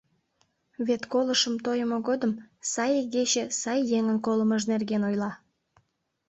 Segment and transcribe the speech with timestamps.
[0.87, 2.31] Вет колышым тойымо годым
[2.71, 5.31] сай игече сай еҥын колымыж нерген ойла.